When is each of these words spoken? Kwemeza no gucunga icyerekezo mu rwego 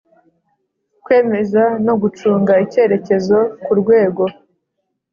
Kwemeza 1.03 1.63
no 1.85 1.93
gucunga 2.01 2.53
icyerekezo 2.65 3.37
mu 3.63 3.73
rwego 3.79 4.23